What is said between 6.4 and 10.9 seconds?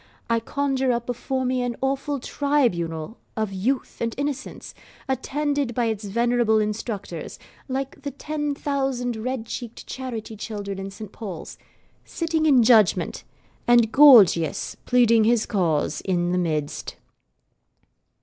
instructors (like the ten thousand red cheeked charity children in